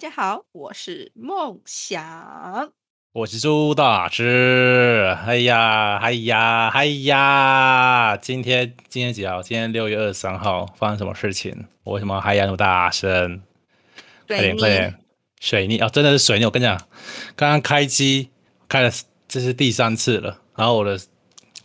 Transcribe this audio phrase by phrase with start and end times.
[0.00, 2.72] 家好，我是梦想。
[3.12, 5.14] 我是朱大师。
[5.26, 8.16] 哎呀，哎呀，哎呀！
[8.16, 9.42] 今天今天几号？
[9.42, 11.66] 今天六月二十三号，发生什么事情？
[11.84, 13.42] 我为什么还呀那么大声？
[14.26, 14.98] 快点快点！
[15.38, 16.46] 水逆啊、真的是水逆！
[16.46, 16.78] 我跟你讲，
[17.36, 18.30] 刚刚开机
[18.70, 18.90] 开了，
[19.28, 20.40] 这是第三次了。
[20.56, 20.98] 然后我的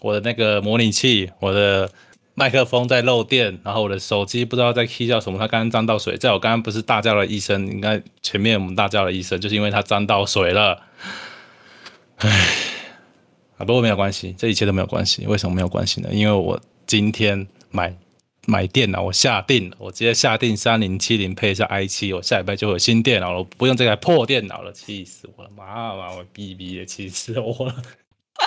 [0.02, 1.90] 我的那个模拟器，我的
[2.38, 6.17] 麦克风在漏电，然后我的手机不知道在 key 叫什么，它刚刚沾到水。
[6.17, 10.84] 在我刚刚不是大叫了一声，应该前面我们大叫了一声，就是因为它沾到水了。
[12.17, 12.30] 啊，
[13.59, 15.25] 不过没有关系，这一切都没有关系。
[15.27, 16.09] 为什么没有关系呢？
[16.11, 17.95] 因为我今天买
[18.45, 25.49] 买电脑，我下定了，我直接下定三零七零配一下 i 七，我下礼拜就有新电脑了，我不用这台破电脑了，气死我了！
[25.55, 27.81] 妈妈，我逼逼也气死我了，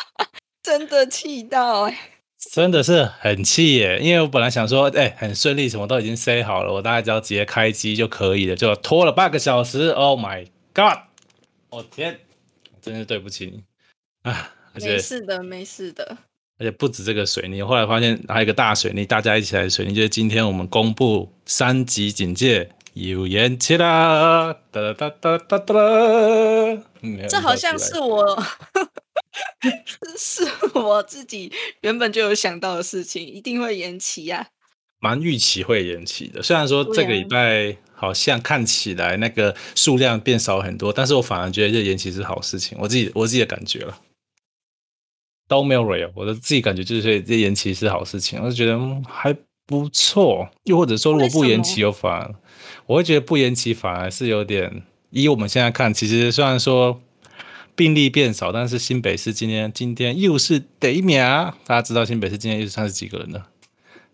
[0.63, 1.99] 真的气到哎、
[2.39, 3.99] 真的是很气耶！
[4.01, 9.89] 因为我本来想说，哎、很顺利，什么都已经塞好了，我大概只要直接开机就可以了，就拖了半个小时。
[9.89, 10.99] Oh my god！
[11.71, 12.21] 我、天，
[12.81, 13.65] 真是对不起你
[14.23, 14.55] 啊！
[14.75, 16.17] 没事的，没事的。
[16.61, 24.57] 而且不止这个水泥，后来发现还有一个大水泥，大家一起来的水泥，就是今天我们公布三级警戒有延期啦！
[24.71, 25.75] 哒哒哒哒哒哒！
[27.29, 28.41] 这好像是我，
[30.19, 30.45] 是
[30.75, 34.47] 我自己原本就有想到的事情，一定会延期啊。
[35.01, 36.43] 蛮预期会延期的。
[36.43, 43.97] 虽然说这个礼拜好像看起来那个数量变少很多，但是我反而觉得这延期是好事情，我自己我自己的感觉了。
[45.47, 50.47] 都没有 real，我的自己感觉就是这延期是好事情，我就觉得、嗯还不错。
[50.65, 52.35] 又或者说，如果不延期，又反而
[52.87, 57.01] 我会觉得不延期反而是有点，以我们现在看，其实虽然说
[57.79, 63.47] 病例变少，但是新北市今天今天又是第一名啊，大家知道新北市今天又是三十几个人了，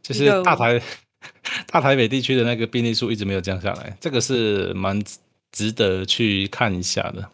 [0.03, 0.83] 就是大台
[1.67, 5.03] 大台北地区的那个病例数一直没有降下来，这个是蛮
[5.50, 7.27] 值得去看一下的。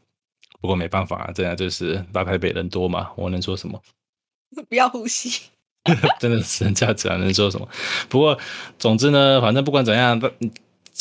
[0.61, 3.83] 不过没办法、啊，这样就是大台北人多嘛，我能说什么？
[4.69, 5.41] 不要呼吸。
[6.21, 7.69] 真的是人家只能说什么。
[8.09, 8.39] 不过，
[8.79, 10.51] 总之呢，反正不管怎样，嗯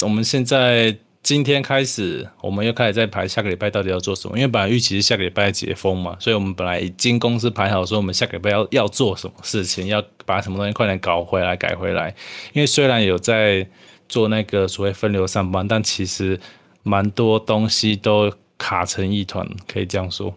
[0.01, 4.37] 我们现在今天开始，我们又开始在排下个礼拜到底要做什么。
[4.37, 12.15] 因为本来预期是下个礼拜解封嘛，所以我们本来已经公司排好说，我们下个礼拜要要做什么事情，要把什么东西快点搞回来、改回来。
[12.53, 13.67] 因为虽然有在
[14.07, 16.39] 做那个所谓分流上班，但其实
[16.83, 20.33] 蛮多东西都卡成一团，可以这样说。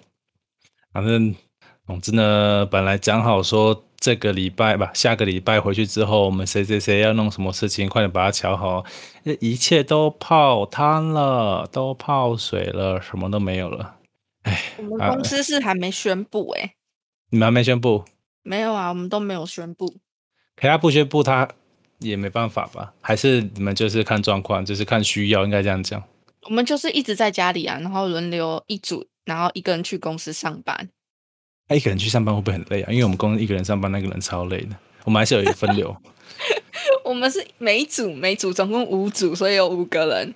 [0.92, 1.34] 反正
[1.86, 8.84] 总之呢，本来讲好说这个礼拜吧，下个礼拜回去之后，我们谁谁谁要弄什么事情，快点把它瞧好。
[9.38, 13.98] 一切都泡汤了，都泡水了，什么都没有了。
[14.78, 16.74] 我们啊公司是还没宣布哎、
[17.30, 18.04] 你们还没宣布，
[18.42, 19.86] 没有啊，我们都没有宣布。
[20.56, 21.48] 可他不宣布，他
[22.00, 22.92] 也没办法吧？
[23.00, 26.02] 还是你们就是看状况，就是看需要，应该这样讲。
[26.48, 30.88] 我们就是一直在家里啊，然后轮流一组，然后一个人去公司上班。
[31.68, 32.92] 他一个人去上班会不会很累啊？
[32.92, 34.76] 因为我们公司一个人上班，那个人超累的。
[35.04, 35.96] 我们还是有一个分流
[37.04, 40.34] 我们是每一组每组总共五组，所以有五个人，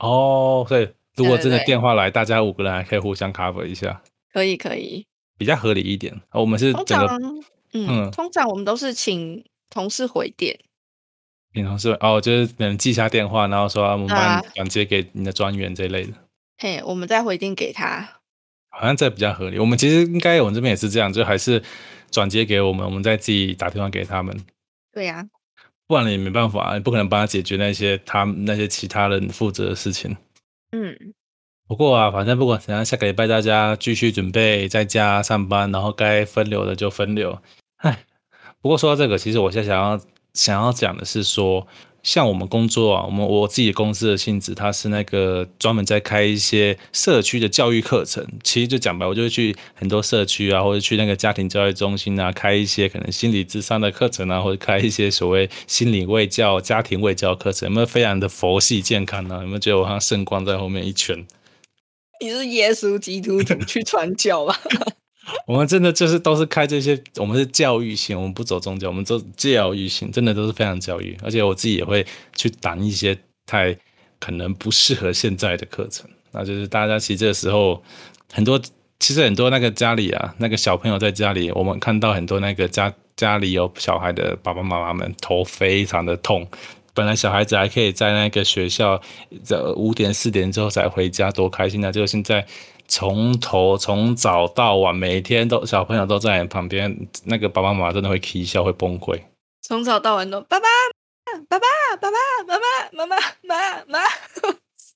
[0.00, 4.02] 哦，所以如果真的对对对电话来，大家五个人还可以互相 cover 一下，
[4.32, 5.06] 可以可以。
[5.38, 6.14] 比较合理一点。
[6.30, 7.20] 哦我们是通整个常，
[7.72, 10.58] 嗯，嗯通常我们都是请同事回电。
[11.52, 16.12] 平常是哦，就是能记下电话，然后说我们帮啊你转接给你的专员这一类的，
[16.58, 18.21] 嘿，我们再回电给他。
[18.72, 19.58] 好像这比较合理。
[19.58, 21.62] 我们其实应该我们这边也是这样，就还是
[22.10, 24.36] 转接给我们，我们再自己打电话给他们，
[24.92, 25.24] 对呀、
[25.86, 30.16] 不然也没办法，你不可能帮他解决那些他们那些其他人负责的事情。
[30.72, 30.96] 嗯，
[31.68, 37.38] 不过啊，反正不管怎样，下个礼拜大家继续准备在家上班，然后该分流的就分流。
[37.76, 38.04] 唉，
[38.60, 40.00] 不过说到这个，其实我现在想要
[40.34, 41.66] 想要讲的是说，
[42.02, 48.26] 像我们工作啊，我们我自己公司的性质，它是那个专门在开一些社区的教育课程。
[48.42, 61.24] 其实就讲白，我就会去很多社区啊，或者去那个家庭教育中心啊，开一些可能心理智商的课程啊，或者开一些所谓心理卫教、家庭卫教课程，有没有非常的佛系健康呢、有没有觉得我好像圣光在后面一圈？
[62.20, 64.58] 你是耶稣基督徒去传教吧？
[65.46, 71.16] 我们真的就是都是开这些，我们是教育型，我们不走宗教，我们走教育型，真的都是非常教育。
[71.22, 72.04] 而且我自己也会
[72.34, 73.16] 去挡一些
[73.46, 73.76] 太
[74.18, 76.08] 可能不适合现在的课程。
[76.32, 77.82] 那就是大家其实这个时候
[78.32, 78.60] 很多，
[78.98, 86.48] 其实很多那个家里啊，那个小朋友在家里，我们看到很多那个家家里有小孩的爸爸妈妈们头非常的痛。
[86.94, 89.00] 本来小孩子还可以在那个学校，
[89.44, 91.90] 这五点四点之后才回家，多开心啊！
[91.90, 92.46] 结果现在
[92.88, 99.20] 从头从早到晚，每天都小朋友都在你旁边，那个爸爸妈妈真的会啼笑，会崩溃。
[99.62, 100.66] 从早到晚都爸爸、
[101.48, 101.66] 爸爸、
[102.00, 104.00] 爸爸、妈妈、妈妈、妈妈、妈。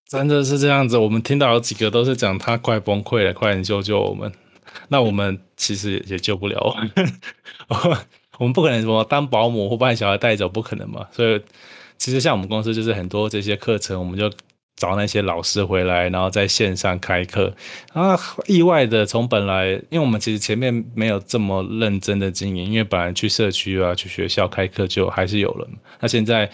[0.08, 0.96] 真的是这样子。
[0.96, 4.32] 我们听到有几个都是讲他快崩溃了，快点救救我们。
[4.88, 6.76] 那我们其实也救不了，
[8.38, 11.06] 我们不可能什么当保姆或把小孩带走，不可能嘛。
[11.10, 11.42] 所以
[11.98, 14.30] 其实像我们公司就是很多这些课程，我们就
[14.76, 17.52] 找那些老师回来，然后在线上开课。
[17.92, 25.68] 啊，意外的从本来，因为我们其实前面没有这么认真的经营，因为本来去社区啊、去学校开课就还是有人。
[26.00, 26.50] 那现在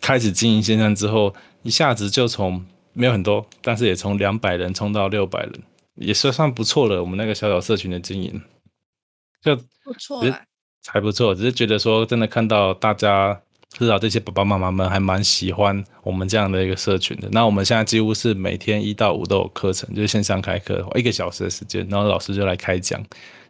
[0.00, 5.52] 开始经营线上之后，一下子就从没有很多，但是也从两百人冲到六百人。
[5.96, 8.40] 也算算不错了，我们那个小小社群的经营，
[9.42, 9.54] 就
[9.84, 10.24] 不错，
[10.86, 11.34] 还不错。
[11.34, 13.38] 只是觉得说，真的看到大家
[13.70, 17.28] 至少这些爸爸妈妈们还蛮喜欢我们这样的一个社群的。
[17.32, 23.02] 那我们现在几乎是每天一到五都有课程，就是线上开课，一个小时的时间，然后老师就来开讲，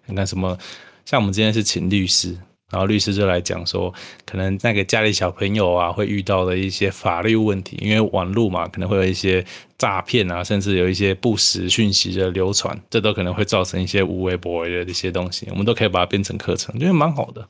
[0.07, 0.57] 你看什么。
[1.05, 2.37] 像我们今天是请律师。
[2.73, 3.93] 然后律师就来讲说，
[4.25, 9.45] 可能那个家里小朋友啊会遇到的一些法律问题，因为网络嘛，可能会有一些
[9.77, 17.49] 诈骗啊，甚至有一些不实讯息的流传，这都可能会造成一些无微不微的这些东西，我们都可以把它变成课程，觉得蛮好的。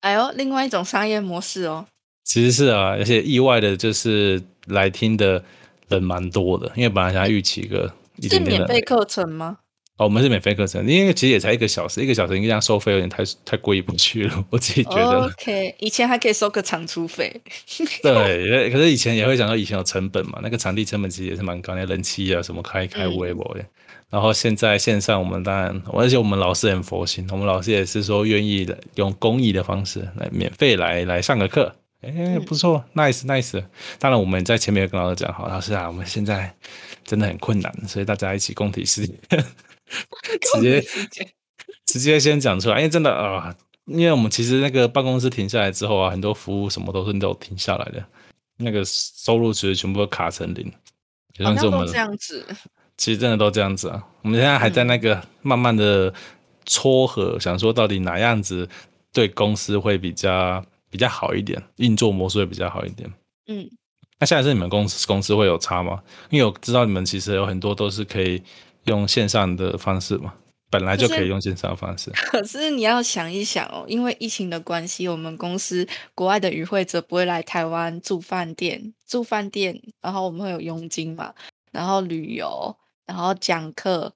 [0.00, 1.86] 哎呦，另外一种商业模式哦。
[2.24, 5.42] 其实是啊，而且意外的就是来听的
[5.88, 7.92] 人蛮多的，因为本来想要预期一个
[8.22, 9.58] 是免费课程吗？
[10.00, 15.26] 哦，我们是免费课程，因为其实也才一个小时，一个小时应该这样收费有点太太过意不去了，我自己觉得。
[15.26, 17.30] OK，以前还可以收个场出费。
[18.02, 23.62] 对，可是以前也会想到以前有成本嘛，那个场地成本其实也是蛮高，那人气啊什么开开微博的。
[24.08, 33.62] 然后现在线上我们当然，而且我们老师很佛心，我们老师也是说愿意用公益的方式来免费来来上个课，哎，不错，nice nice。
[33.98, 36.50] 当然我们在前面跟老师讲好，老师啊，我们现在
[37.04, 39.14] 真的很困难，所以大家一起共体时间。
[40.54, 40.80] 直接
[41.86, 43.54] 直接先讲出来，因为真的啊，
[43.86, 48.04] 因为我们其实那个办公室停下来之后啊，很多服务什么都是都停下来的，
[48.58, 50.72] 那个收入其实全部都卡成零，
[51.34, 52.46] 就像是我们这样子，
[52.96, 54.06] 其实真的都这样子啊。
[54.22, 56.12] 我们现在还在那个慢慢的
[56.64, 58.68] 撮合，想说到底哪样子
[59.12, 63.12] 对公司会比较比较好一点，运作模式会比较好一点。
[63.48, 63.68] 嗯，
[64.20, 66.00] 那现在是你们公司公司会有差吗？
[66.30, 68.40] 因为我知道你们其实有很多都是可以。
[68.84, 70.34] 用线上的方式嘛，
[70.70, 72.10] 本来就可以用线上方式。
[72.30, 81.34] 可是你要想一想哦，因为疫情的关系，我们公司国外的与会者不会来台湾住饭店，住饭店，然后我们会有佣金嘛，
[81.72, 84.12] 然后旅游，然后讲课，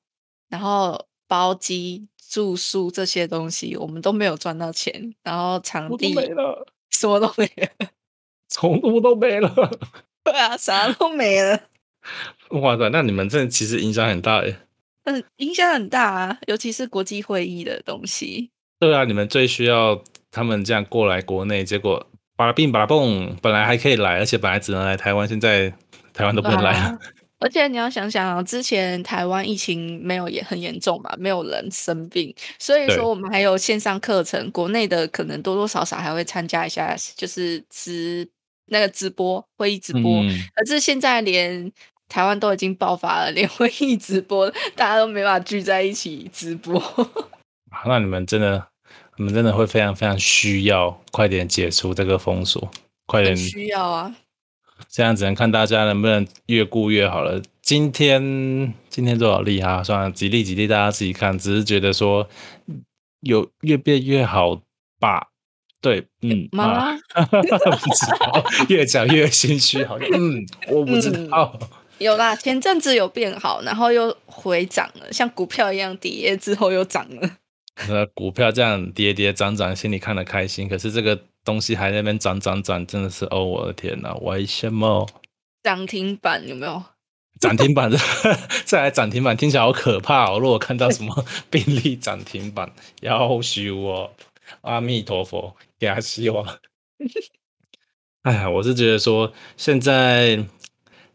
[0.48, 7.88] 然后包机、住宿这些东西，我们都没有赚到钱，然后场地没了，什么都没了，
[8.48, 9.52] 宠物都没了，
[10.22, 11.60] 对啊，啥都没了。
[12.60, 14.56] 哇塞，那你们这其实影响很大诶。
[15.04, 18.50] 嗯，影响很大啊，尤其是国际会议的东西。
[18.80, 22.06] 对啊，你们最需要他们这样过来国内，结果
[22.36, 25.72] 巴拉病巴拉蹦，本来还可以来，而且本来只能来台湾，现在
[26.12, 26.98] 台湾都不能来了。
[27.40, 38.26] 而且你要想想啊，之前台湾疫情没有也很严重嘛，没有人生病，所以说我们还有线上课程，国内的可能多多少少还会参加一下，就是直
[38.68, 40.22] 那个直播会议直播。
[40.54, 41.70] 可是现在连
[42.14, 46.80] 台湾都已经爆发了，连会议直播大家都没法聚在一起直播。
[47.86, 48.68] 那你们真的，
[49.16, 52.70] 你们真的会非常非常需要快点解除这个封锁，
[53.06, 54.14] 快点需要啊！
[54.88, 57.42] 这样只能看大家能不能越顾越好了。
[57.60, 59.82] 今天今天多少例哈？
[59.82, 61.36] 算了，几例几例大家自己看。
[61.36, 62.28] 只是觉得说
[63.22, 64.60] 有越变越好
[65.00, 65.30] 吧？
[65.80, 66.92] 对，嗯，妈？
[67.26, 71.58] 不知道，越讲越心虚，好像嗯，我不知道。
[71.98, 77.30] 有啦，前阵子有变好，然后又回涨了，像股票一样跌之后又涨了。
[77.88, 80.68] 那股票这样跌跌涨涨，心里看得开心。
[80.68, 85.08] 可是这个东西还在那边涨涨涨，真的是哦，我的天哪，为什么？
[85.62, 86.82] 涨停板有没有？
[87.40, 87.90] 涨停板
[88.64, 90.38] 再来涨停板，听起来好可怕哦！
[90.38, 94.10] 如果看到什么病例涨停板，要修哦！
[94.60, 96.46] 阿弥陀佛，给他希望。
[98.22, 100.44] 哎呀，我是觉得说现在。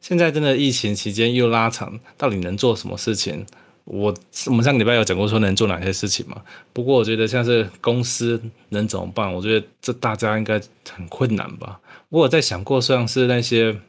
[0.01, 3.45] 现在真的疫情期间又拉长，到底能做什么事情？
[3.85, 4.13] 我
[4.45, 6.43] 我们上个礼拜有讲过说能做哪些事情嘛？
[6.71, 8.39] 不过我觉得像是公司
[8.69, 9.33] 能怎么办？
[9.33, 11.79] 我觉得这大家应该很困难吧。
[12.09, 13.79] 我有在想过，像是那些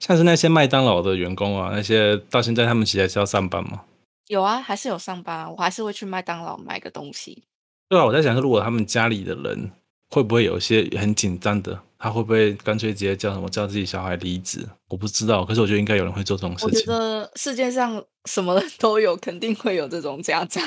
[0.00, 3.82] 像是那些麦当劳的员工啊，那些到现在他们其实还是要上班吗？
[4.28, 7.42] 有啊，还是有上班，我还是会去麦当劳买个东西。
[7.90, 9.70] 对啊，我在想，如果他们家里的人
[10.14, 11.76] 会不会有一些很紧张的？
[11.98, 14.64] 他会不会干脆直接叫什么叫自己小孩离职？
[14.88, 16.68] 我不知道，可是我觉得应该有人会做这种事情。
[16.68, 20.62] 我觉得世界上什么人都有，肯定会有这种家长。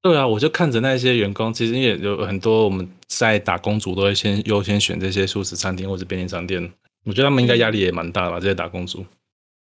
[0.00, 6.72] 对啊，我就看着那些员工，其实也有很多我们在打工族都会先优先选这些素食餐厅或者便利商店。
[7.04, 9.04] 我觉得他们应该压力也蛮大吧，这些打工族。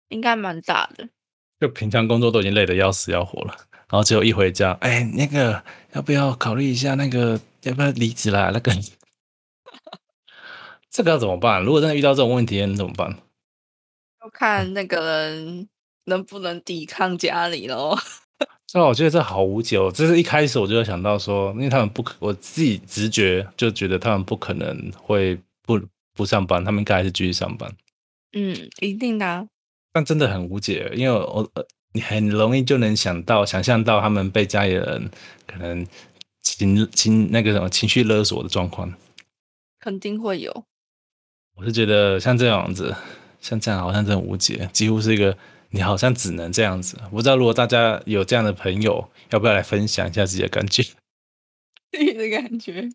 [0.10, 1.10] 应该蛮大的。
[1.60, 3.56] 就平常工作都已经累得要死要活了，
[3.89, 5.62] 然后只有一回家，哎，那个
[5.94, 8.51] 要不要考虑一下那个要不要离职啦？
[8.53, 8.72] 那个，
[10.91, 11.63] 这个要怎么办？
[11.63, 13.17] 如果真的遇到这种问题，你怎么办？
[14.21, 15.69] 要看那个人
[16.05, 17.98] 能不能抵抗家里喽。
[18.67, 19.91] 所以我觉得这好无解哦。
[19.93, 25.79] 这是一开始我就想到说，因为他们不可，我自己直觉就觉得他们不可能会不
[26.13, 27.74] 不上班，他们应该还是继续上班。
[28.33, 29.48] 嗯，一定的。
[29.93, 35.10] 但真的很无解，因为我呃，你很容易就能想到、想象到他们被家里人
[35.45, 35.86] 可能
[36.41, 38.93] 情情那个什么情绪勒索的状况，
[39.79, 40.63] 肯定会有。
[41.55, 42.96] 我是觉得像这样子，
[43.39, 45.38] 像这样好像真的无解，几乎是一个
[45.70, 46.98] 你好像只能这样子。
[47.12, 50.84] 不知道如果大家有这样的朋友，要不要来分享一下自己的感觉？
[51.91, 52.89] 自己的感觉。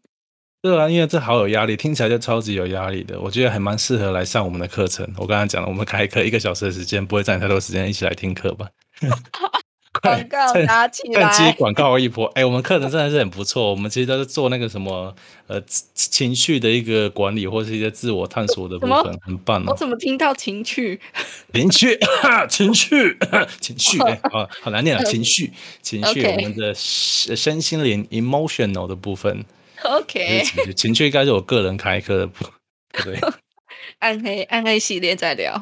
[0.63, 3.21] 对啊，因为这好有压力，听起来就超级有压力的。
[3.21, 5.07] 我觉得还蛮适合来上我们的课程。
[5.17, 8.69] 我刚刚讲了，我们开课一个小时的时间，不会占太多时间，一起来听课吧。
[10.03, 12.27] 广告打起来，趁机广告一波。
[12.35, 13.71] 哎，我们课程真的是很不错。
[13.71, 15.15] 我们其实都是做那个什么
[15.47, 15.61] 呃
[15.95, 19.67] 情绪的一个管理，或是一些自我探索的部分，很棒哦。
[19.69, 21.01] 我怎么听到情趣？
[21.53, 21.99] 情趣，
[22.49, 23.17] 情绪，
[23.61, 25.03] 情绪，哎，好好难念啊！
[25.05, 29.45] 情绪，情绪，我们的身心灵 emotional 的部分。
[29.85, 30.43] OK，
[30.75, 32.45] 情趣应该是我个人开课的部，
[33.05, 33.19] 对。
[34.01, 35.55] 暗黑暗黑系列再聊。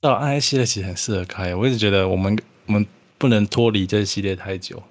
[0.00, 2.86] 哦，暗黑系列其实很适合开，我一直觉得我们我们
[3.18, 4.82] 不能脱离这系列太久，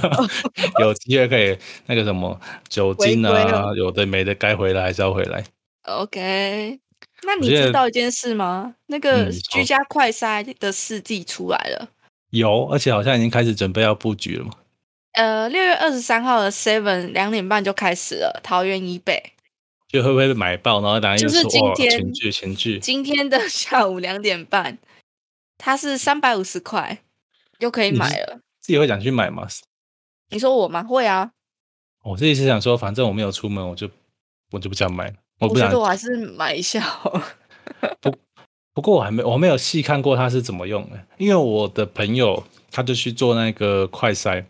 [0.80, 5.44] 有机会可以那个什么酒精啊，有的没的该回来还是要回来。
[5.82, 6.78] OK，
[7.22, 8.74] 那你知道一件事吗？
[8.86, 11.88] 那个居家快筛的试剂出来了，
[12.30, 14.52] 有，而且好像已经开始准备要布局了嘛。
[15.12, 19.32] 呃，六月二十三号的 Seven 两点半就开始了，桃园以北，
[19.88, 20.80] 就会不会买爆？
[20.80, 24.78] 然后大家就是今天前剧前剧，今天的下午两点半，
[25.58, 26.98] 它是三百五十块
[27.60, 28.40] 就可以买了。
[28.60, 29.46] 自己会想去买吗？
[30.30, 30.82] 你说我吗？
[30.82, 31.30] 会啊。
[32.02, 33.88] 我自己是想说，反正我没有出门，我就
[34.50, 35.14] 我就不想买。
[35.38, 36.80] 我不想，我还是买一下。
[38.00, 38.12] 不
[38.74, 44.44] 不过我还没我没有细看过它是怎么用的，因为我的朋友他就去做那个快筛。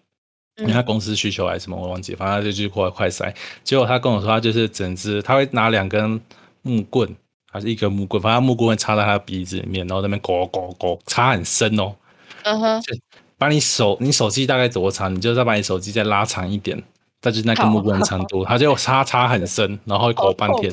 [0.57, 3.35] 因为他公司需求还是什么，我忘记，反正他就去快快塞。
[3.64, 6.21] 结果他跟我说，他就是整只，他会拿两根
[6.61, 7.17] 木棍，
[7.50, 11.95] 还是一根木棍，反正木棍会插在他的鼻子里面，然后那边勾勾勾，插很深哦。
[12.44, 12.82] 嗯哼。
[13.38, 16.82] 把你手，你手机大概多长，你就再把你手机再拉长一点，
[17.23, 20.70] 再就那个木棍长度， 他就插插很深，然后会勾半天。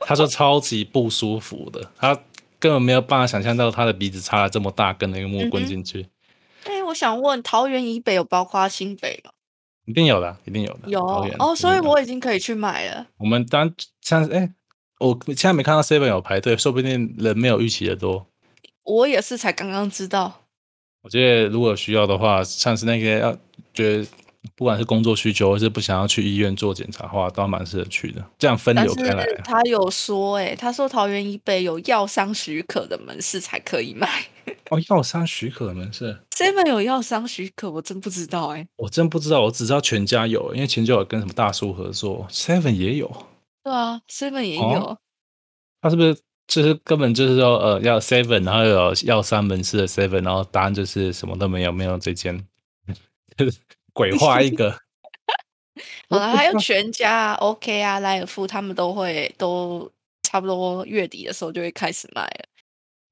[0.00, 2.18] 他说超级不舒服的，他
[2.58, 6.06] 根本没有办法想象到他的鼻子插了这么大根的一个木棍进去。
[6.64, 9.30] 哎，我想问，桃园以北有包括新北吗？
[9.84, 10.88] 一定有的，一定有的。
[10.88, 11.04] 有
[11.38, 13.06] 哦，所以我已经可以去买了。
[13.18, 14.50] 我们当像哎，
[15.00, 18.26] 我现在没看到 Seven 有排队，说不定人没有预期的多。
[18.84, 20.39] 我也是才刚刚知道。
[21.02, 23.36] 我觉得如果需要的话，像是那个要
[23.72, 24.06] 觉得
[24.54, 28.24] 不管是工作需求，或是不想要去医院做检查的话，都蛮适合去的。
[28.38, 29.26] 这样分流开来。
[29.44, 34.08] 他有说，哎，他说桃园以北有药商许可的门市才可以卖。
[34.70, 43.26] 哦，药商许可的门市，seven 有药商许可，我真不知道哎，我真不知道，我只知道全家有，因为全家有跟什么大叔合作，seven 也有，
[43.62, 44.98] 对啊，seven 也有，
[45.80, 46.16] 他是不是
[46.50, 52.44] 就是根本就是说，呃，要 seven，然后有要三门市的 seven，然后答案就是什么都没有，没有这间，
[53.94, 54.76] 鬼话一个。
[56.08, 59.88] 好了，还有全家、OK 啊、莱尔富，他们都会都
[60.24, 62.44] 差不多月底的时候就会开始卖了。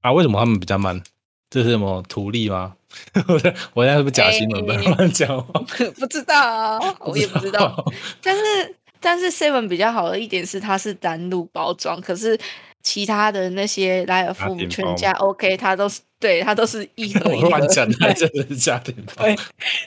[0.01, 1.01] 啊，为什么他们比较慢？
[1.49, 2.75] 这是什么图利吗？
[3.73, 4.67] 我现在是不是假新闻？
[4.67, 5.47] 不要乱讲。
[5.97, 7.85] 不知道，我也不知道。
[8.21, 12.01] 但是，但是 Seven 比较好的一点是，它是单路包装。
[12.01, 12.39] 可是
[12.83, 17.49] 其他的那些莱尔富、全家、OK，它都是对它都是一 盒一盒。
[17.49, 19.25] 乱讲，真的是家庭包。
[19.25, 19.37] 对，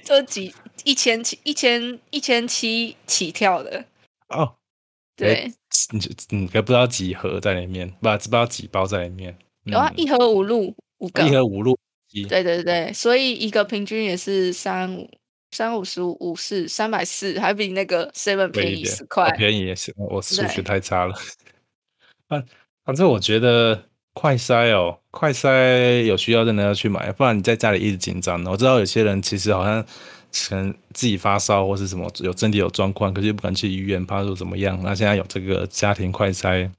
[0.03, 3.85] 就几一千七、一千一千七起跳的。
[4.29, 4.55] 哦，
[5.15, 5.51] 对，
[5.91, 9.37] 你你可不知道几盒在里面，不知道几包在里面。
[9.65, 10.75] 有啊，一盒五路。
[10.99, 11.75] 五个一盒五路，
[12.29, 15.09] 对对对，所以一个平均也是三五
[15.49, 21.15] 三五十五五四三百四，还比那个 seven 便宜十块，便宜也是我数学太差了。
[22.27, 22.45] 反
[22.91, 28.43] 反正我觉得快筛哦，快筛有需要真的要去买，不然你在家里一直紧张。
[28.43, 29.81] 我知道有些人其实好像
[30.49, 34.77] 可能自己发烧或是什么有身体有状况，可是又不敢去医院，怕说怎么样。
[34.83, 36.69] 那现在有这个家庭快筛。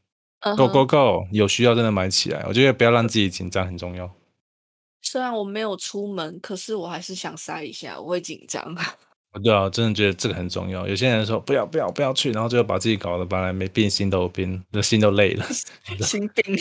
[0.55, 1.27] Go go go！
[1.31, 4.11] 有需要真的买起来，我觉得不要让自己紧张很重要。
[5.01, 8.77] 虽然我没有出门，可是我还是想塞一下，我会紧张。
[9.41, 10.87] 对啊，真的觉得这个很重要。
[10.87, 15.47] 有些人说不要不要不要去，然后最后把自己搞得本来没病，心都病，这心都累了，
[16.05, 16.57] 心病，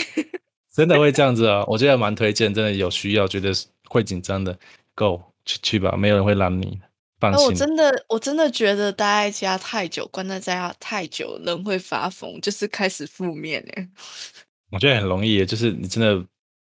[0.73, 1.65] 真的会这样子啊？
[1.67, 3.51] 我觉得蛮推荐，真的有需要，觉得
[3.89, 4.57] 会紧张的
[4.95, 6.79] ，Go 去去吧，没有人会拦你，
[7.19, 7.45] 放心。
[7.45, 13.89] 我真的我真的觉得待在家太久，关在家太久，人会发疯，就是开始负面哎。
[14.71, 16.25] 我觉得很容易，就是你真的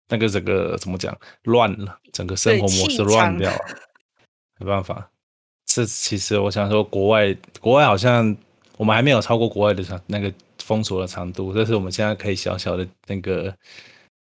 [0.09, 3.59] 那个整个怎么讲乱了，整个生活模式乱掉了，
[4.59, 5.09] 没办法。
[5.65, 8.35] 这其实我想说，国外国外好像
[8.77, 10.31] 我们还没有超过国外的长那个
[10.63, 13.53] 封锁的长度，这是我们现在可以小小的那个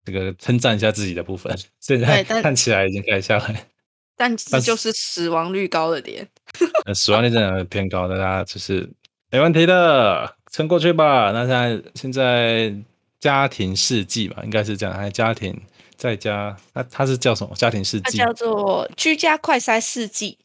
[0.05, 1.55] 这个称赞一下自己的部分。
[1.81, 3.67] 现在看起来已经开始下来，
[4.17, 6.27] 但这就是死亡率高了点。
[6.95, 8.89] 死亡率真的偏高，大家就是
[9.29, 11.31] 没问题的，撑过去吧。
[11.31, 12.73] 那现在现在
[13.19, 15.59] 家庭世纪吧，应该是这样，还家庭
[15.97, 17.53] 在家，那它是叫什么？
[17.55, 18.17] 家庭世纪？
[18.17, 20.37] 叫做居家快筛世纪。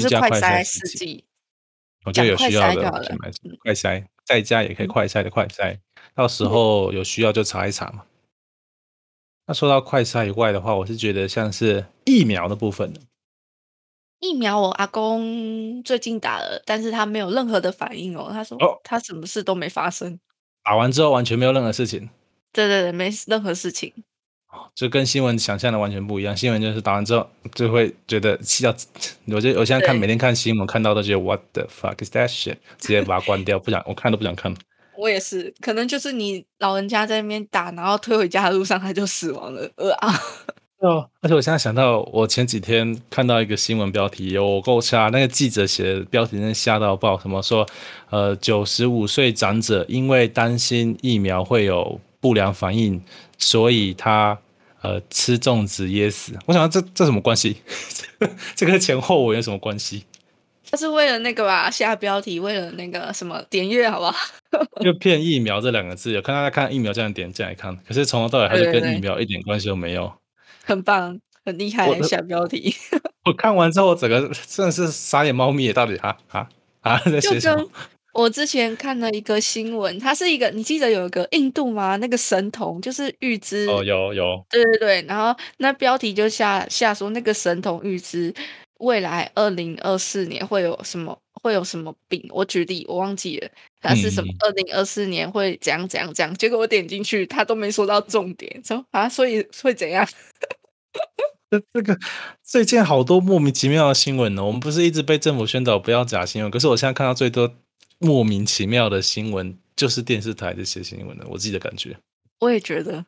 [0.00, 1.24] 就是快筛试剂，
[2.04, 2.90] 我觉得有需要的
[3.62, 5.78] 快筛，在家也可以快筛的快筛，
[6.14, 8.04] 到时候有需要就查一查嘛。
[9.46, 12.92] 那说到快筛以外的话，我是觉得像是疫苗的部分
[14.20, 18.30] 疫苗我阿公最近打了，但是他没有任何的反应哦。
[18.32, 20.18] 他说他什么事都没发生，
[20.62, 22.08] 打完之后完全没有任何事情。
[22.52, 23.92] 对对对，没任何事情。
[24.74, 26.36] 就跟新闻想象的完全不一样。
[26.36, 28.74] 新闻就是打完之后就会觉得气到，
[29.32, 32.56] 我就我现在看每天看新闻看到都觉得 What the fuck is that shit？
[32.78, 34.58] 直接把它关掉，不想我看都不想看了。
[34.96, 39.68] 我也是，可能就是你老人家在那边打，然后推回家的路上他就死亡了。
[39.76, 40.14] 呃啊！
[40.78, 47.66] 哦，而且我现在想到，我前几天看到一个新闻标题，有够吓，那个记者写的标题真的吓到爆，什么说
[48.10, 53.02] 呃九十五岁长者因为担心疫苗会有不良反应，
[53.36, 54.38] 所以他。
[54.84, 57.56] 呃，吃粽子噎死，我想这这什么关系？
[58.54, 60.04] 这个前后文有什么关系？
[60.70, 64.14] 他是为了那个吧，下标题，为了那个什么点阅，好不好？
[64.84, 70.12] 就骗疫苗这两个字，有看大家看疫苗这样点进来看，可是从头到尾还是跟疫苗一点关系都没有。
[70.64, 72.74] 很棒，很厉害，下标题。
[73.24, 76.48] 我看完之后，整个真的是傻眼猫咪，到底啊啊
[76.82, 77.66] 啊在写什么？
[78.14, 81.96] 我之前看了一个新闻，它是一个，你记得有一个印度吗？
[81.96, 88.32] 那个神童就是预知哦，有有，对对对，然后那标题就下下说那个神童预知
[88.78, 93.48] 未来二零二四年会有什么会有什么病，我举例我忘记了，
[93.82, 100.06] 它是什么二零二四年会怎样怎样怎样，结果我点进去，他都没说到重点，说啊，所以会怎样？
[101.50, 101.98] 这这个
[102.44, 107.52] 最近好多莫名其妙的新闻呢，我们不是一直被政府宣导不要假新闻，可是我现在看到最多。
[107.98, 111.96] 莫名其妙的新闻就是电视台这些新闻的，我自己的感觉。
[112.40, 113.04] 我也觉得，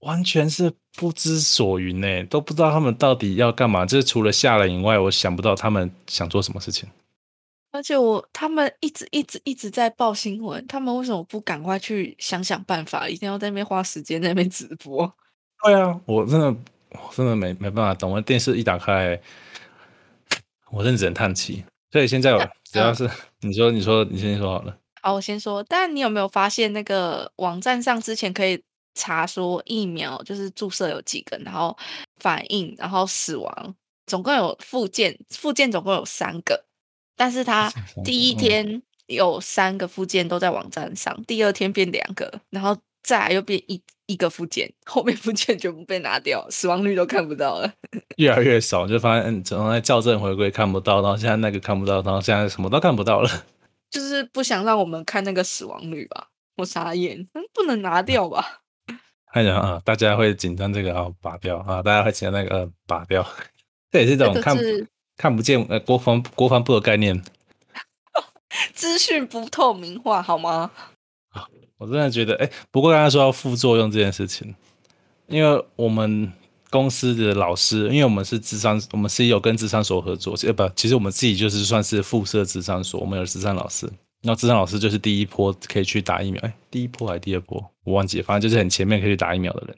[0.00, 3.84] 完全是不知所云呢，都不知道他们到底要干嘛。
[3.84, 6.88] 就是除了吓人以外，我想不到他们想做什么事情。
[7.70, 13.06] 而且我他们一直一直一直在报新闻，他们为什么不赶快去想想办法？
[13.06, 15.12] 一定要在那边花时间在那边直播？
[15.62, 16.46] 对啊，我真的
[16.92, 18.10] 我真的没没办法懂。
[18.10, 19.20] 我电视一打开，
[20.70, 21.62] 我真的只能叹气。
[21.92, 22.32] 所以现在
[22.70, 23.08] 只要是
[23.40, 24.76] 你说，你说，你先说好了。
[25.00, 25.62] 好，我先说。
[25.68, 28.62] 但你有没有发现，那个网站上之前可以
[28.94, 31.76] 查说疫苗就是注射有几个，然后
[32.20, 33.74] 反应，然后死亡，
[34.06, 36.64] 总共有附件，附件总共有三个。
[37.16, 37.72] 但是它
[38.04, 43.82] 第一天有三个附件都在网站上，第二天变两个，然后再来又变一。
[44.08, 47.72] 一个附件，后面附件全部被拿掉，死亡率都看不到了，
[48.16, 53.30] 越来越少，就发现从来校正回归看不到，然后现在那个看不到，然后现在什么都看不到了，
[53.90, 56.28] 就是不想让我们看那个死亡率吧？
[56.56, 58.62] 我傻眼，嗯，不能拿掉吧？
[59.30, 63.24] 看着啊，大家会紧张这个啊，拔掉啊，大家会紧张那个拔掉，
[63.92, 64.56] 这也是一种看
[65.18, 67.22] 看不见呃国防国防部的概念，
[68.72, 70.70] 资讯不透明化好吗？
[71.78, 74.52] 我真的觉得，哎，不过刚才说到副作用这件事情，
[75.28, 76.32] 因为我们
[76.70, 83.88] 公司的老师，因为我们是智商，我们是有跟智商所合作，呃不，其实我们自己就是算是附设智商所，我们有智商老师，
[84.22, 89.76] 那智商老师就是第一波可以去打疫苗，哎，第一波还是第二波，我忘记，反正就是很前面可以去打疫苗的人。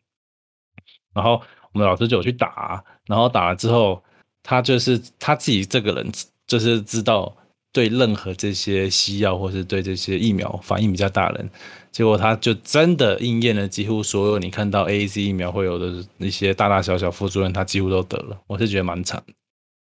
[1.12, 4.02] 然后我们老师就有去打，然后打了之后，
[4.42, 6.10] 他就是他自己这个人
[6.46, 7.36] 就是知道。
[7.72, 11.50] 对任何这些西药或是对这些疫苗反应比较大的人，
[11.92, 18.40] 结果他就真的应验了几乎所有你看到 A Z 疫苗会有的那些大大小小副作用，他几乎都得了。
[18.48, 19.22] 我是觉得蛮惨。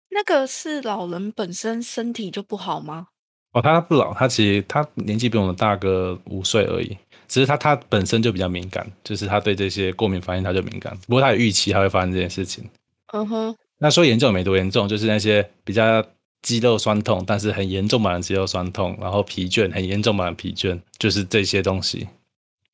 [0.09, 3.07] 那个是老人本身身体就不好吗？
[3.53, 6.97] 哦，他不老，他其实他年纪比我们大个五岁而已，
[7.29, 10.93] 只是他他本身就比较敏感，就是他对这些过敏反应他就敏感。
[11.07, 12.69] 不过他有预期他会发生这件事情。
[13.13, 13.55] 嗯哼。
[13.79, 16.05] 那说严重没多严重，就是那些比较。
[16.41, 22.07] 肌肉酸痛，但是很严重版的肌肉酸痛，然后疲倦，很严重版的疲倦，就是这些东西。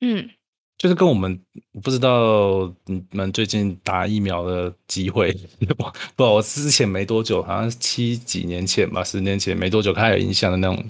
[0.01, 0.29] 嗯，
[0.77, 1.39] 就是跟我们
[1.81, 5.31] 不知道你们最近打疫苗的机会
[5.77, 5.91] 不？
[6.15, 10.83] 不，我之前没多久，好像七几年前吧，十年前没多久开始有影响的那种。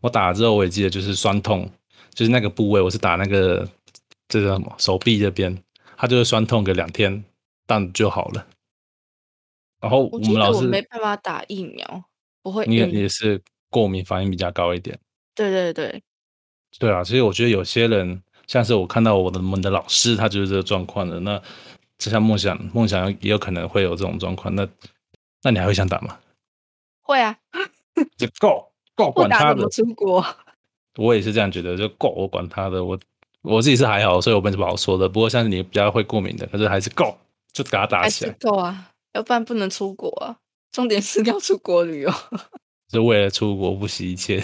[0.00, 1.68] 我打了之后，我也记得就是酸痛，
[2.14, 3.68] 就是那个部位，我是打那个
[4.28, 5.56] 这叫什么手臂这边，
[5.96, 7.24] 它就是酸痛个两天，
[7.66, 8.46] 但就好了。
[9.80, 12.04] 然后我们老师没办法打疫苗，
[12.42, 14.98] 不会，你也是过敏反应比较高一点。
[15.34, 16.02] 对对对，
[16.78, 18.22] 对啊，所以我觉得有些人。
[18.46, 21.18] 像是我看到我的们的老师，他就是这个状况的。
[21.18, 21.36] 那
[21.98, 24.54] 就像梦想，梦想也有可能会有这种状况。
[24.54, 24.64] 那
[25.42, 26.16] 那你还会想打吗？
[27.02, 27.36] 会啊，
[28.16, 29.68] 就够够管他的。
[29.70, 30.24] 出国，
[30.94, 32.84] 我也是这样觉得，就够我管他的。
[32.84, 32.96] 我
[33.42, 35.08] 我自己是还好，所以我没什么好说的。
[35.08, 37.18] 不过像是你比较会过敏的，可是还是够，
[37.52, 38.36] 就给他打起来。
[38.38, 40.36] 够啊，要不然不能出国啊。
[40.72, 42.12] 重点是 要出国旅游，
[42.92, 44.42] 是为了出国不惜一切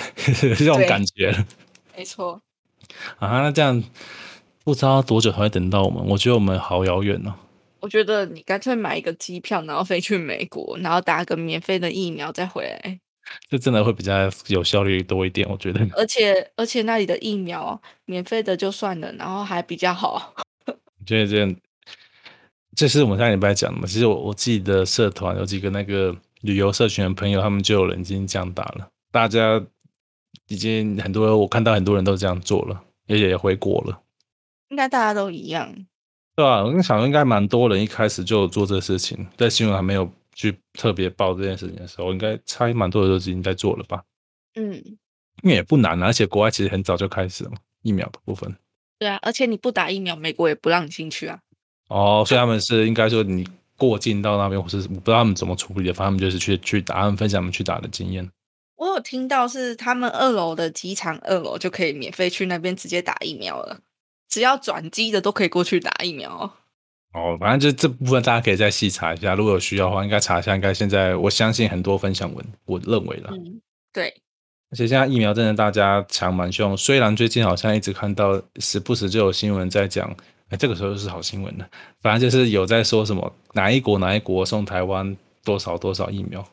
[0.57, 1.33] 这种感觉。
[1.97, 2.41] 没错。
[3.19, 3.83] 啊，那这样
[4.65, 6.05] 不知道多久才会等到我们？
[6.09, 7.35] 我觉得我们好遥远哦。
[7.81, 13.01] 我觉得你干脆买一个机票，然后飞去美国，然后打个免费的疫苗再回来，
[13.51, 15.49] 这真的会比较有效率多一点。
[15.51, 20.33] 我觉得，而且而且那里的疫苗免费的就算了，然后还比较好。
[20.67, 21.55] 我觉得这样，
[22.77, 23.87] 这是我们上礼拜讲的嘛。
[23.87, 29.65] 其实我我自己的社团有几个那个旅游社群的朋友，他们就有人已经这样打了，大家。
[30.49, 34.03] 已经很多，我看到很多人都这样做了，而且也回国了。
[34.69, 35.73] 应该大家都一样，
[36.37, 36.63] 对吧？
[36.63, 44.03] 我跟想应该蛮多人一开始就做这事情，在新闻还没有去特别报这件事情的时候，应该猜蛮多人都已经在做了吧？
[44.55, 44.75] 嗯，
[45.43, 48.55] 因为也不难，而且国外其实很早就开始了疫苗的部分。
[48.99, 51.41] 对啊，而且你不打疫苗，美国也不让你进去啊。
[51.93, 58.27] 哦，所以他们是应该说你过境到那边，或是我不知道他们怎么处理的，反正他们就是去去打，他们分享他们去打的经验。
[58.77, 63.79] 我有听到是他们二楼的机场二楼就可以免费去那边直接打疫苗了，
[64.29, 66.53] 只要转机的都可以过去打疫苗。
[67.13, 70.55] 哦，反正就这部分大家可以再细查一下，如果有需要的话，应该查一下。
[70.55, 73.29] 应该现在我相信很多分享文，我认为了。
[73.33, 73.61] 嗯，
[73.93, 74.15] 对。
[74.71, 80.17] 而且现在疫苗真的大家抢蛮凶，虽然最近好像一直看到时不时就有新闻在讲，
[80.53, 81.67] 哎，这个时候是好新闻的，
[82.03, 86.47] 反正就是有在说什么哪一国哪一国送台湾多少多少疫苗。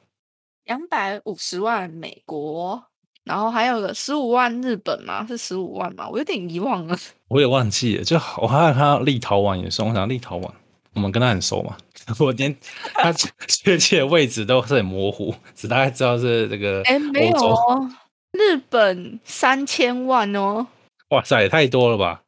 [0.64, 2.82] 两百五十万美国，
[3.26, 5.28] 然后还有个十五万日本嘛？
[5.28, 6.08] 是十五万嘛？
[6.08, 6.98] 我有点遗忘了。
[7.28, 10.50] 我也忘记了，就我还看到立陶宛也送，我想立陶宛，
[10.94, 11.76] 我们跟他很熟嘛。
[12.20, 12.56] 我连
[12.94, 16.82] 他确 切位置都是很模糊，只大概知道是这个。
[16.86, 17.92] 哎，没有哦，
[18.32, 20.68] 日本三千万哦。
[21.10, 22.22] 哇塞，也太多了吧？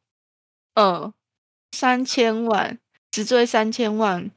[0.73, 1.13] 嗯，
[1.71, 2.77] 三千万，
[3.09, 4.31] 只追三千万。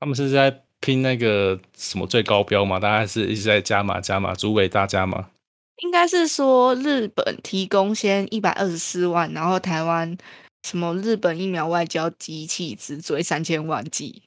[0.00, 0.62] 他们是在。
[0.80, 2.78] 拼那个什么最高标嘛？
[2.78, 5.30] 大家是一直在加码加码，主委大加码。
[5.78, 10.14] 应该是说日本提供先一百二十四万，然后台湾
[10.62, 14.24] 什么日本疫苗外交机器只追三千万剂。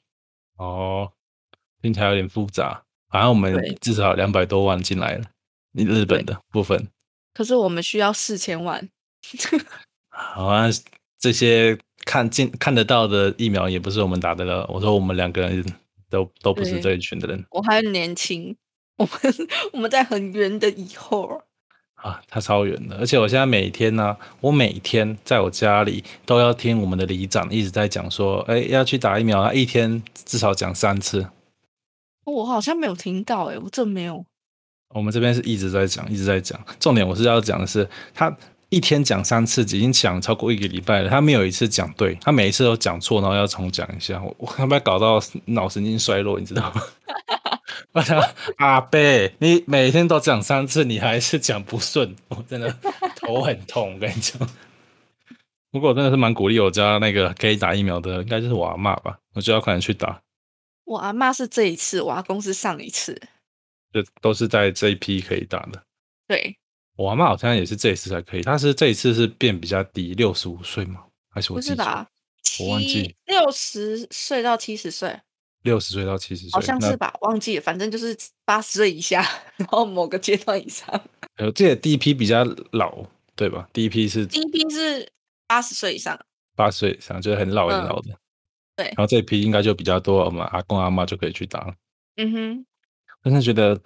[0.56, 1.12] 哦，
[1.80, 2.82] 听起来有点复杂。
[3.08, 5.26] 反正我们至少两百多万进来了，
[5.70, 6.88] 你日本的部分。
[7.32, 8.88] 可是我们需要四千万。
[10.10, 10.64] 好啊，
[11.20, 14.66] 这些看见看得到的疫苗也不是我们打的了。
[14.72, 15.64] 我说我们两个人。
[16.10, 18.56] 都都不是这一群的人，我还年轻，
[18.96, 19.12] 我们
[19.74, 21.42] 我们在很远的以后
[21.96, 31.28] 啊，他超远的，而且我现在每天呢，我每天在我家里都要听我们的里长一直在讲说，哎，要去打疫苗，他一天至少讲三次。
[32.24, 34.24] 我好像没有听到，哎，我这没有。
[34.94, 38.34] 我们这边是一直在讲，一直在讲，重点我是要讲的是他。
[38.70, 41.08] 一天讲三次，已经讲超过一个礼拜了。
[41.08, 44.22] 他没有一次讲对，他每一次都讲错，然后要重讲一下。
[44.22, 46.38] 我我要不要搞到脑神经衰弱？
[46.38, 46.82] 你知道吗？
[47.92, 48.22] 我想
[48.58, 52.76] 阿贝，你每天都讲三次，你还是讲不顺，我真的
[53.16, 53.94] 头很痛。
[53.94, 54.38] 我跟你讲，
[55.70, 59.18] 不过我真的是蛮鼓励我家那个可以打疫苗的，应该就是我阿妈吧。
[59.34, 60.20] 我就要快点去打。
[60.84, 63.18] 我阿妈是这一次，我阿公是上一次，
[63.94, 65.82] 就都是在这一批可以打的。
[66.26, 66.58] 对。
[66.98, 71.04] 我阿妈好像也是这一次才可以，但是这一次是变比较低，六十五岁吗？
[71.30, 71.84] 还是我记错？
[72.58, 75.16] 我忘记六十岁到七十岁，
[75.62, 77.14] 六十岁到七十岁，好像是吧？
[77.20, 79.24] 忘记了，反正就是八十岁以下，
[79.58, 80.88] 然后某个阶段以上。
[81.36, 83.06] 呃，这第一批比较老，
[83.36, 83.68] 对吧？
[83.72, 85.08] 第一批是第一批是
[85.46, 86.18] 八十岁以上，
[86.56, 88.08] 八十岁以上就是很老很老的。
[88.74, 91.74] 对，然后这一批应该就比较多，我们阿公阿妈就可以去打了。
[92.16, 92.66] 嗯哼，
[93.22, 93.80] 真的觉得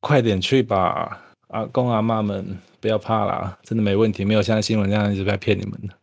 [0.00, 1.22] 快点去吧。
[1.48, 5.94] 阿公阿妈们不要怕啦，真的没问题，没有像新闻这样一直在骗你们的。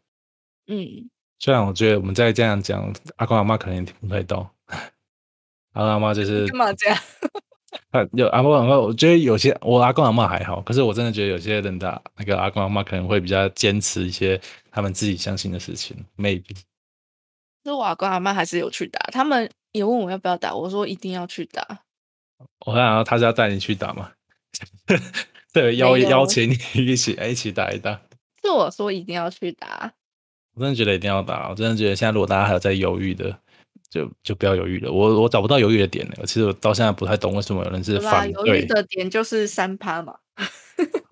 [0.68, 4.48] 嗯，虽然我觉得我们再这样讲，阿公阿妈可能也听不太懂。
[5.74, 6.98] 阿公阿妈就是干嘛这样？
[7.92, 14.40] 他有阿公阿妈，我觉得有些我阿公阿妈还好，可是我真的觉得有些人的那个阿公阿妈可能会比较坚持一些
[14.72, 16.58] 他们自己相信的事情，maybe。
[17.64, 21.82] 是我阿公阿妈还是有去打，他们也问我要不要打，我说一定要去打。
[22.66, 24.12] 我想他是要带你去打吗？
[25.56, 28.00] 对，邀邀请你 一起一起打一打。
[28.44, 29.92] 是我说一定要去打。
[30.54, 33.40] 我真的觉得一定要打，我真的觉得现在如果大家还有在犹豫的。
[33.88, 36.26] 就就不要犹豫了，我我找不到犹豫的点了。
[36.26, 38.48] 其实我到现在不太懂为什么有人是反对。
[38.50, 40.14] 犹豫的点就是三趴嘛。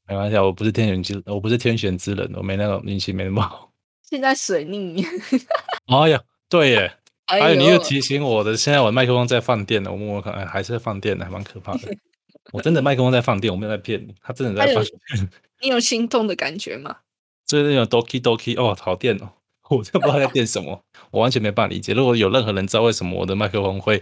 [0.06, 3.71] 没关系，我不是天选之，我不是天选之人，我没那个运气，没那么好。
[4.03, 5.06] 现在水逆。
[5.88, 6.93] 哎呀，对耶，
[7.27, 11.95] 还有你又提醒我的，现在我麦克风在放电了，我摸摸看，还是在放电的，还蛮可怕的。
[12.51, 14.84] 我真的麦克风在放电，我没有在骗你，它真的在放。
[15.62, 16.97] 你有心动的感觉吗？
[17.45, 19.29] 就是那种 doki doki 哦，好电哦。
[19.69, 20.79] 我真不知道在电什么，
[21.10, 21.93] 我完全没办法理解。
[21.93, 24.01] 如果有任何人知道为什么我的麦克风会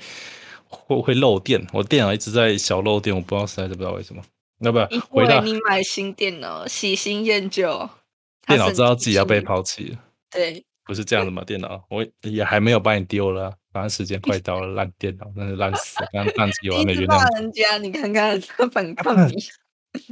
[0.67, 4.21] 会会漏电，我电脑一直在小漏电，我不知道实在是不知道为什么。
[4.57, 7.89] 那不回到你买新电脑，喜新厌旧，
[8.47, 9.99] 电脑知道自己要被抛弃了。
[10.29, 11.41] 对，不是这样的嘛？
[11.45, 19.35] 电脑我也还没有把你丢了，反正时间快到了，烂电脑真是烂死，刚刚宕机我还没原谅人家，你看看 他反抗你。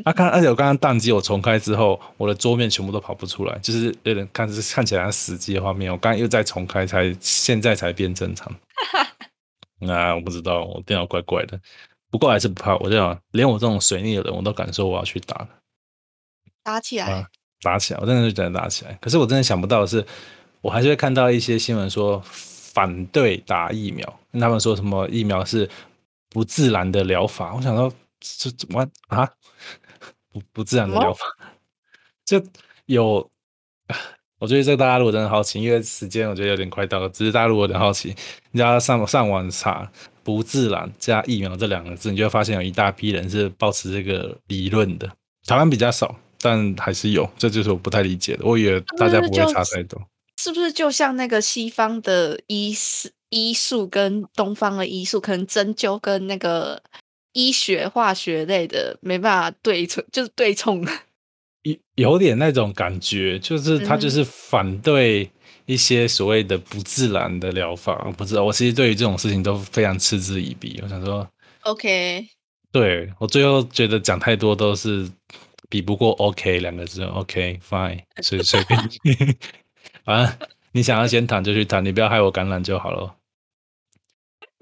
[0.05, 5.91] 啊，刚而且我刚刚宕机，我重开之后，我的桌面全部都跑不出来，就是有点看是看起来死机的画面。
[5.91, 8.49] 我刚刚又再重开，才现在才变正常。
[9.79, 11.59] 那我不知道，我电脑怪怪的，
[12.09, 12.77] 不过还是不怕。
[12.77, 15.47] 我这样，连我这种水逆的人，我都敢说我要去打
[16.61, 17.25] 打起来，
[17.61, 18.97] 打起来，我真的是觉得打起来。
[19.01, 20.05] 可是我真的想不到的是，
[20.61, 25.69] 我还是会看到一些新闻说反对打疫苗，他们说什么疫苗是
[26.29, 27.53] 不自然的疗法。
[27.55, 27.91] 我想说。
[28.21, 29.25] 这怎么啊？
[30.29, 31.25] 不不自然的疗法，
[32.25, 32.43] 就
[32.85, 33.31] 有。
[34.39, 38.13] 我觉得这个大家如果真的好奇，因为时间我觉得有点快到了，只是大家如果有点好奇，
[38.51, 39.89] 你要上上网查
[40.21, 45.09] “不自然”加疫苗这两个字，你就会发现有一大批人是保持这个理论的。
[45.45, 48.45] 台湾比较少，但还是有，这就是我不太理解的。
[48.45, 49.97] 我以为大家不会查太多。
[50.39, 56.81] 是不是就像那个西方的医师医术跟东方的医术，可能针灸跟那个？
[57.33, 60.83] 医学、化学类的没办法对冲，就是对冲。
[61.61, 65.29] 有有点那种感觉，就是他就是反对
[65.67, 67.95] 一些所谓的不自然的疗法。
[68.17, 70.79] 不知道，我其实对于这种事情都非常嗤之以鼻。
[70.81, 71.25] 我想说
[71.61, 72.27] ，OK，
[72.71, 75.07] 对我最后觉得讲太多都是
[75.69, 77.03] 比不过 OK 两个字。
[77.13, 78.79] OK，Fine，随随便。
[80.11, 80.37] 啊，
[80.71, 83.15] 你想要先谈就去谈，你不要害我感染就好了。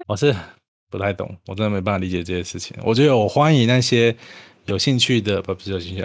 [0.06, 0.34] 我是。
[0.90, 2.74] 不太懂，我真的没办法理解这些事情。
[2.82, 4.16] 我觉得我欢迎那些
[4.64, 6.02] 有兴趣的，不不是有兴趣，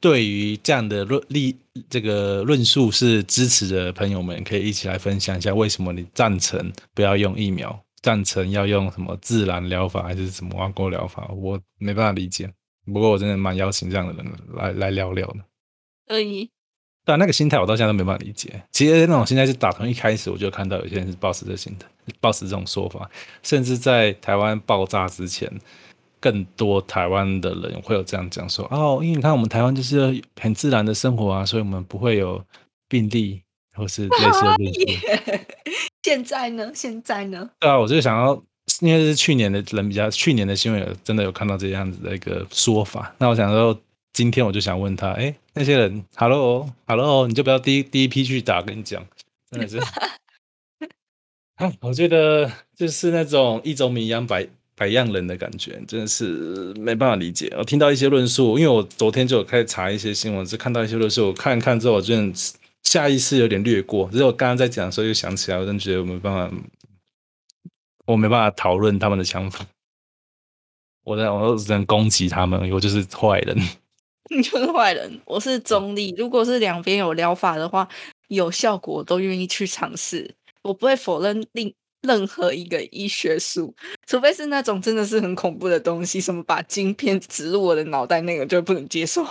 [0.00, 1.54] 对于这样的论立
[1.90, 11.28] 这个论述是支持的朋友们，可以一起来分享一下，为什么你赞成不要用疫苗，赞成要用什么自然疗法还是什么挖沟疗法？
[11.36, 12.50] 我没办法理解。
[12.86, 15.40] 不过我真的蛮邀请这样的人来来聊聊的。
[16.06, 16.50] 可以。
[17.04, 18.62] 但那个心态我到现在都没办法理解。
[18.72, 21.86] 其实那种心态是打从一开始我就看到有些人是抱持这心态，
[22.20, 23.08] 抱持这种说法，
[23.42, 25.50] 甚至在台湾爆炸之前，
[26.18, 32.42] 更多台湾的人会有这样讲说：哦，因为你看我们台湾就是很自然的生活啊，所以我们不会有
[32.88, 33.42] 病例
[33.74, 34.98] 或是类似的病例。
[36.02, 36.72] 现在呢？
[36.74, 37.50] 现在呢？
[37.60, 38.42] 对啊，我就想要，
[38.80, 43.14] 因为是去年的人比较，去年的新闻有真的有看到这样子的一个说法。
[43.18, 43.78] 那我想说。
[44.16, 49.06] 今天我就想问他，哎，那些人，Hello，Hello，你就不要第一第一批去打，跟你讲，
[49.52, 49.78] 真的是，
[51.54, 57.54] 啊，我觉得就是那种一种米养百百样人的感觉，真的是没办法理解。
[57.56, 62.14] 我听到一些论述，因为我昨天就有开始查一些新闻，是看到一些论述，我看一看之后，我就
[62.82, 64.10] 下意识有点略过。
[64.10, 66.56] 只是我刚刚在讲的时候又想起来，我真觉得我没办法，
[68.06, 69.64] 我没办法讨论他们的想法，
[71.04, 73.56] 我在我只能攻击他们，我就是坏人。
[74.30, 76.14] 你 就是坏人，我是中立。
[76.16, 77.86] 如果是两边有疗法的话，
[78.28, 80.34] 有效果我都愿意去尝试。
[80.62, 83.74] 我不会否认另任何一个医学术，
[84.06, 89.26] 除非是那种真的是很恐怖的东西，什么把晶片植入我的脑袋，那个就不能接受。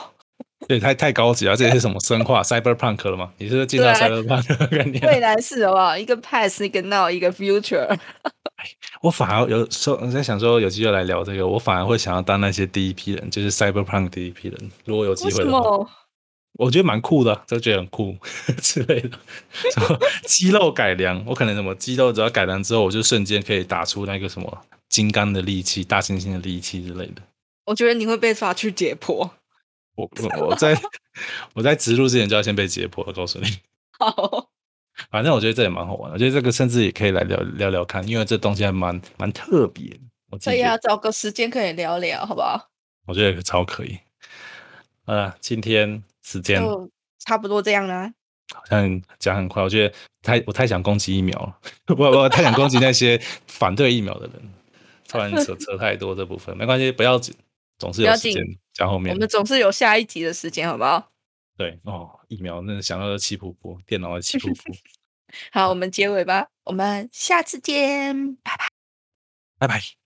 [0.67, 3.31] 对，太太高级了，这是什么生化 cyberpunk 了吗？
[3.37, 5.05] 你是进到 cyberpunk 概念？
[5.05, 5.97] 未来式好不好？
[5.97, 7.97] 一个 past，一个 now，一个 future。
[9.01, 14.71] 我反而有时候在想说，有机会来聊这个，我反而会想要当那些第一批人，就是 cyberpunk 第一批人。
[14.85, 15.85] 如果有机会的话，
[16.53, 18.15] 我觉得蛮酷的，就觉得很酷
[18.61, 19.19] 之类的。
[20.25, 27.21] 肌肉改良，我可能什么肌肉只要改良之后，我就瞬间可以打出那个什么金刚的利器、大猩猩的利器之类的。
[27.65, 29.29] 我觉得你会被抓去解剖。
[29.95, 30.09] 我
[30.47, 30.77] 我在
[31.53, 33.47] 我在植入之前就要先被解剖了，告诉你。
[33.99, 34.49] 好，
[35.11, 36.13] 反正我觉得这也蛮好玩的。
[36.13, 39.99] 我觉得这个甚至也可以来聊聊聊看，因为这东西还蛮蛮特别。
[40.43, 42.69] 可以啊，找个时间可以聊聊，好不好？
[43.05, 43.99] 我觉得超可以。
[45.05, 46.59] 呃，今天时间
[47.19, 48.11] 差不多这样啦。
[48.51, 51.59] 好像讲很快，我觉得太我太想攻击疫苗了，
[51.97, 54.53] 我我太想攻击那些反对疫苗的人，
[55.07, 57.35] 突然扯扯太多这部分，没关系，不要紧，
[57.77, 59.13] 总是有时间加后面。
[59.13, 61.11] 我们总是有下一集的时间，好不好？
[61.55, 64.75] 对哦，疫苗那想到的气噗噗，电脑的气噗噗。
[65.51, 68.67] 好，我们结尾吧，我们下次见，拜拜，
[69.59, 70.02] 拜拜。